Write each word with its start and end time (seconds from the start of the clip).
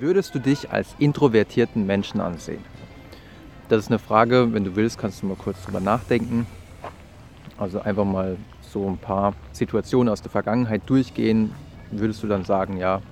Würdest 0.00 0.32
du 0.32 0.38
dich 0.38 0.70
als 0.70 0.94
introvertierten 1.00 1.84
Menschen 1.84 2.20
ansehen? 2.20 2.64
Das 3.68 3.80
ist 3.80 3.88
eine 3.88 3.98
Frage, 3.98 4.52
wenn 4.52 4.62
du 4.62 4.76
willst, 4.76 4.96
kannst 4.96 5.22
du 5.22 5.26
mal 5.26 5.36
kurz 5.36 5.64
drüber 5.64 5.80
nachdenken. 5.80 6.46
Also 7.58 7.80
einfach 7.80 8.04
mal 8.04 8.36
so 8.60 8.86
ein 8.86 8.98
paar 8.98 9.34
Situationen 9.50 10.08
aus 10.08 10.22
der 10.22 10.30
Vergangenheit 10.30 10.82
durchgehen. 10.86 11.52
Würdest 11.90 12.22
du 12.22 12.28
dann 12.28 12.44
sagen, 12.44 12.76
ja, 12.76 13.02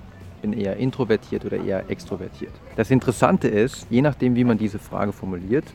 bin 0.41 0.53
eher 0.53 0.77
introvertiert 0.77 1.43
oder 1.43 1.57
eher 1.57 1.89
extrovertiert? 1.89 2.53
Das 2.77 2.89
Interessante 2.89 3.49
ist, 3.49 3.87
je 3.89 4.01
nachdem, 4.01 4.35
wie 4.35 4.45
man 4.45 4.57
diese 4.57 4.79
Frage 4.79 5.11
formuliert, 5.11 5.65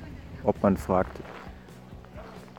ob 0.44 0.62
man 0.62 0.78
fragt, 0.78 1.20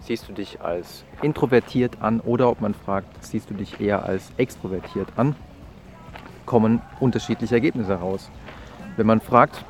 siehst 0.02 0.30
du 0.30 0.34
dich 0.34 0.62
als 0.62 1.05
introvertiert 1.23 2.02
an 2.02 2.20
oder 2.20 2.49
ob 2.49 2.62
man 2.62 2.76
fragt, 2.76 3.26
siehst 3.26 3.49
du 3.49 3.55
dich 3.55 3.81
eher 3.81 4.05
als 4.05 4.31
extrovertiert 4.38 5.08
an, 5.16 5.35
kommen 6.45 6.81
unterschiedliche 6.99 7.55
Ergebnisse 7.55 7.90
heraus. 7.98 8.30
Wenn 8.95 9.07
man 9.07 9.21
fragt, 9.21 9.65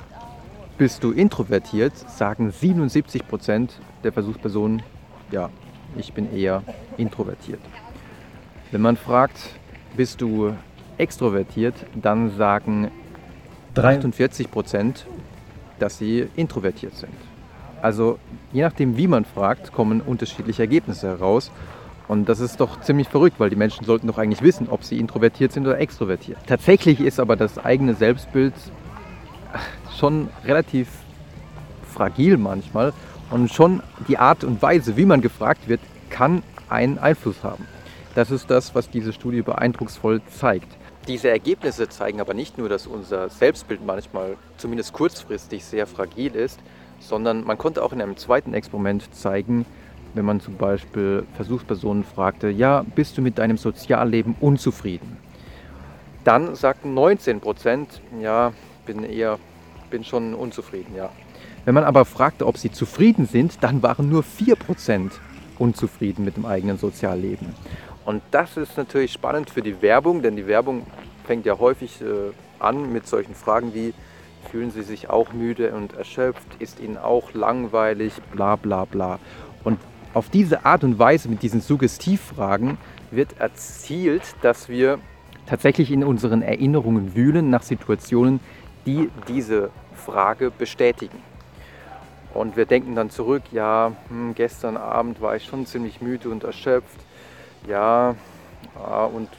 bist 0.78 1.02
du 1.04 1.12
introvertiert, 1.12 1.96
sagen 2.10 2.52
77 2.52 3.26
Prozent 3.26 3.80
der 4.04 4.12
Versuchspersonen, 4.12 4.84
ja, 5.32 5.50
ich 5.96 6.12
bin 6.12 6.36
eher 6.36 6.62
introvertiert. 6.98 7.62
Wenn 8.72 8.82
man 8.82 8.98
fragt, 8.98 9.38
bist 9.96 10.20
du 10.20 10.54
extrovertiert, 10.98 11.76
dann 11.96 12.32
sagen 12.36 12.92
48 13.76 14.52
Prozent, 14.52 15.06
dass 15.80 15.98
sie 15.98 16.28
introvertiert 16.36 16.96
sind. 16.96 17.14
Also 17.82 18.20
je 18.52 18.62
nachdem, 18.62 18.98
wie 18.98 19.08
man 19.08 19.24
fragt, 19.24 19.72
kommen 19.72 20.02
unterschiedliche 20.02 20.64
Ergebnisse 20.64 21.08
heraus. 21.08 21.50
Und 22.10 22.28
das 22.28 22.42
ist 22.42 22.60
doch 22.60 22.82
ziemlich 22.82 23.08
verrückt, 23.08 23.40
weil 23.40 23.50
die 23.50 23.56
Menschen 23.56 23.86
sollten 23.86 24.08
doch 24.08 24.18
eigentlich 24.18 24.42
wissen, 24.42 24.68
ob 24.70 24.84
sie 24.84 25.00
introvertiert 25.00 25.54
sind 25.54 25.66
oder 25.66 25.80
extrovertiert. 25.80 26.38
Tatsächlich 26.46 27.00
ist 27.00 27.22
aber 27.22 27.38
das 27.38 27.58
eigene 27.58 27.94
Selbstbild 27.96 28.54
schon 29.98 30.30
relativ 30.46 30.88
fragil 31.94 32.38
manchmal 32.38 32.94
und 33.30 33.52
schon 33.52 33.82
die 34.08 34.18
Art 34.18 34.44
und 34.44 34.62
Weise, 34.62 34.98
wie 34.98 35.06
man 35.06 35.22
gefragt 35.22 35.68
wird, 35.68 35.80
kann 36.10 36.44
einen 36.70 36.98
Einfluss 36.98 37.44
haben. 37.44 37.68
Das 38.16 38.32
ist 38.32 38.50
das, 38.50 38.76
was 38.76 38.90
diese 38.90 39.14
Studie 39.14 39.42
beeindrucksvoll 39.42 40.22
zeigt. 40.28 40.68
Diese 41.08 41.30
Ergebnisse 41.30 41.90
zeigen 41.90 42.22
aber 42.22 42.34
nicht 42.34 42.58
nur, 42.58 42.70
dass 42.70 42.88
unser 42.88 43.30
Selbstbild 43.30 43.86
manchmal 43.86 44.38
zumindest 44.58 44.94
kurzfristig 44.94 45.66
sehr 45.66 45.88
fragil 45.88 46.36
ist, 46.36 46.60
sondern 47.00 47.44
man 47.44 47.58
konnte 47.58 47.84
auch 47.84 47.92
in 47.92 48.02
einem 48.02 48.16
zweiten 48.18 48.54
Experiment 48.54 49.14
zeigen, 49.14 49.66
wenn 50.14 50.26
man 50.26 50.40
zum 50.40 50.56
Beispiel 50.56 51.26
Versuchspersonen 51.36 52.04
fragte, 52.04 52.50
ja, 52.50 52.86
bist 52.96 53.18
du 53.18 53.22
mit 53.22 53.38
deinem 53.38 53.58
Sozialleben 53.58 54.36
unzufrieden? 54.40 55.18
Dann 56.24 56.56
sagten 56.56 56.94
19 56.94 57.42
Prozent, 57.42 58.02
ja, 58.22 58.54
bin 58.86 59.04
eher, 59.04 59.40
bin 59.90 60.04
schon 60.04 60.34
unzufrieden, 60.34 60.96
ja. 60.96 61.10
Wenn 61.66 61.76
man 61.76 61.84
aber 61.84 62.06
fragte, 62.06 62.46
ob 62.46 62.58
sie 62.58 62.72
zufrieden 62.72 63.26
sind, 63.26 63.64
dann 63.64 63.82
waren 63.82 64.10
nur 64.10 64.24
4 64.24 64.56
Prozent 64.56 65.14
unzufrieden 65.58 66.26
mit 66.26 66.36
dem 66.36 66.46
eigenen 66.46 66.78
Sozialleben. 66.78 67.56
Und 68.06 68.22
das 68.32 68.58
ist 68.58 68.76
natürlich 68.78 69.14
spannend 69.14 69.50
für 69.50 69.62
die 69.62 69.82
Werbung, 69.82 70.22
denn 70.22 70.36
die 70.36 70.48
Werbung 70.48 70.86
fängt 71.26 71.46
ja 71.46 71.58
häufig 71.58 72.02
äh, 72.02 72.32
an 72.60 72.92
mit 72.92 73.08
solchen 73.08 73.34
Fragen 73.34 73.74
wie, 73.74 73.94
Fühlen 74.52 74.72
Sie 74.72 74.84
sich 74.84 75.10
auch 75.10 75.34
müde 75.34 75.72
und 75.74 75.94
erschöpft? 75.94 76.46
Ist 76.60 76.80
Ihnen 76.80 76.98
auch 76.98 77.34
langweilig? 77.34 78.14
Bla 78.34 78.56
bla 78.56 78.86
bla. 78.86 79.20
Und 79.64 79.80
auf 80.14 80.30
diese 80.30 80.66
Art 80.66 80.84
und 80.84 81.00
Weise 81.00 81.30
mit 81.30 81.42
diesen 81.42 81.62
Suggestivfragen 81.62 82.78
wird 83.10 83.40
erzielt, 83.40 84.22
dass 84.42 84.70
wir 84.70 85.00
tatsächlich 85.48 85.92
in 85.92 86.04
unseren 86.04 86.42
Erinnerungen 86.42 87.16
wühlen 87.16 87.50
nach 87.50 87.64
Situationen, 87.64 88.42
die 88.86 89.10
diese 89.28 89.70
Frage 89.96 90.52
bestätigen. 90.52 91.18
Und 92.34 92.58
wir 92.58 92.66
denken 92.66 92.96
dann 92.96 93.10
zurück, 93.10 93.44
ja, 93.52 93.92
hm, 94.10 94.34
gestern 94.36 94.76
Abend 94.76 95.22
war 95.22 95.36
ich 95.36 95.46
schon 95.46 95.66
ziemlich 95.66 96.02
müde 96.02 96.30
und 96.30 96.44
erschöpft. 96.44 97.00
Ja, 97.68 98.16
ja 98.76 99.06
und 99.06 99.30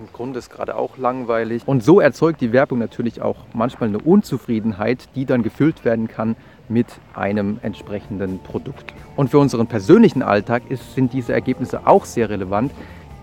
im 0.00 0.12
Grunde 0.12 0.38
ist 0.38 0.50
gerade 0.50 0.76
auch 0.76 0.96
langweilig. 0.96 1.62
Und 1.66 1.82
so 1.82 2.00
erzeugt 2.00 2.40
die 2.40 2.52
Werbung 2.52 2.78
natürlich 2.78 3.20
auch 3.20 3.36
manchmal 3.52 3.88
eine 3.88 3.98
Unzufriedenheit, 3.98 5.08
die 5.14 5.26
dann 5.26 5.42
gefüllt 5.42 5.84
werden 5.84 6.08
kann 6.08 6.36
mit 6.68 6.86
einem 7.14 7.58
entsprechenden 7.62 8.38
Produkt. 8.38 8.94
Und 9.16 9.30
für 9.30 9.38
unseren 9.38 9.66
persönlichen 9.66 10.22
Alltag 10.22 10.62
ist, 10.68 10.94
sind 10.94 11.12
diese 11.12 11.32
Ergebnisse 11.32 11.86
auch 11.86 12.04
sehr 12.04 12.30
relevant, 12.30 12.72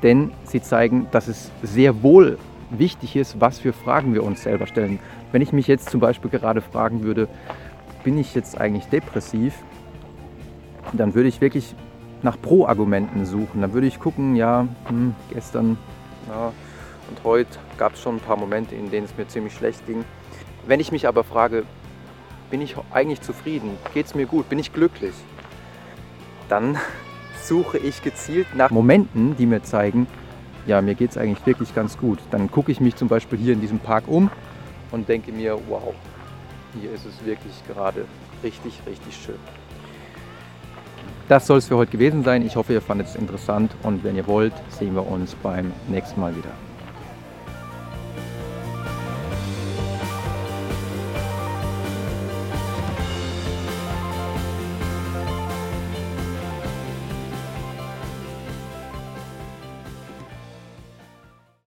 denn 0.03 0.31
sie 0.43 0.61
zeigen, 0.61 1.07
dass 1.11 1.27
es 1.27 1.49
sehr 1.63 2.03
wohl 2.03 2.37
wichtig 2.69 3.15
ist, 3.15 3.39
was 3.39 3.59
für 3.59 3.73
Fragen 3.73 4.13
wir 4.13 4.23
uns 4.23 4.43
selber 4.43 4.67
stellen. 4.67 4.99
Wenn 5.31 5.41
ich 5.41 5.53
mich 5.53 5.67
jetzt 5.67 5.89
zum 5.89 5.99
Beispiel 5.99 6.29
gerade 6.29 6.61
fragen 6.61 7.03
würde, 7.03 7.27
bin 8.03 8.17
ich 8.17 8.35
jetzt 8.35 8.59
eigentlich 8.59 8.85
depressiv, 8.85 9.53
dann 10.93 11.15
würde 11.15 11.29
ich 11.29 11.41
wirklich 11.41 11.75
nach 12.21 12.39
Pro-Argumenten 12.41 13.25
suchen. 13.25 13.61
Dann 13.61 13.73
würde 13.73 13.87
ich 13.87 13.99
gucken, 13.99 14.35
ja, 14.35 14.67
hm, 14.87 15.15
gestern 15.31 15.77
ja, 16.27 16.51
und 17.09 17.23
heute 17.23 17.57
gab 17.77 17.93
es 17.93 18.01
schon 18.01 18.15
ein 18.15 18.19
paar 18.19 18.37
Momente, 18.37 18.75
in 18.75 18.91
denen 18.91 19.05
es 19.05 19.17
mir 19.17 19.27
ziemlich 19.27 19.53
schlecht 19.53 19.85
ging. 19.85 20.03
Wenn 20.65 20.79
ich 20.79 20.91
mich 20.91 21.07
aber 21.07 21.23
frage, 21.23 21.63
bin 22.49 22.61
ich 22.61 22.75
eigentlich 22.91 23.21
zufrieden? 23.21 23.71
Geht 23.93 24.07
es 24.07 24.15
mir 24.15 24.25
gut? 24.25 24.49
Bin 24.49 24.59
ich 24.59 24.73
glücklich? 24.73 25.13
Dann 26.49 26.77
suche 27.41 27.77
ich 27.77 28.03
gezielt 28.03 28.47
nach 28.55 28.71
Momenten, 28.71 29.37
die 29.37 29.45
mir 29.45 29.63
zeigen, 29.63 30.07
ja, 30.67 30.81
mir 30.81 30.95
geht 30.95 31.11
es 31.11 31.17
eigentlich 31.17 31.43
wirklich 31.45 31.73
ganz 31.73 31.97
gut. 31.97 32.19
Dann 32.29 32.51
gucke 32.51 32.71
ich 32.71 32.79
mich 32.79 32.95
zum 32.95 33.07
Beispiel 33.07 33.39
hier 33.39 33.53
in 33.53 33.61
diesem 33.61 33.79
Park 33.79 34.03
um 34.07 34.29
und 34.91 35.09
denke 35.09 35.31
mir, 35.31 35.57
wow, 35.67 35.93
hier 36.79 36.91
ist 36.91 37.05
es 37.05 37.25
wirklich 37.25 37.53
gerade 37.67 38.05
richtig, 38.43 38.79
richtig 38.85 39.15
schön. 39.15 39.39
Das 41.29 41.47
soll 41.47 41.57
es 41.57 41.67
für 41.67 41.77
heute 41.77 41.91
gewesen 41.91 42.23
sein. 42.23 42.45
Ich 42.45 42.55
hoffe, 42.55 42.73
ihr 42.73 42.81
fandet 42.81 43.07
es 43.07 43.15
interessant 43.15 43.71
und 43.83 44.03
wenn 44.03 44.15
ihr 44.15 44.27
wollt, 44.27 44.53
sehen 44.69 44.93
wir 44.93 45.05
uns 45.07 45.35
beim 45.35 45.71
nächsten 45.87 46.21
Mal 46.21 46.35
wieder. 46.35 46.66